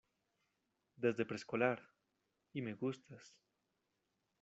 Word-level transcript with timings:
desde 0.95 1.27
preescolar. 1.27 1.87
y 2.53 2.63
me 2.63 2.73
gustas. 2.73 3.35